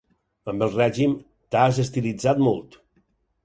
Amb 0.53 0.65
el 0.67 0.71
règim, 0.75 1.13
t'has 1.57 1.83
estilitzat 1.87 2.45
molt. 2.51 2.83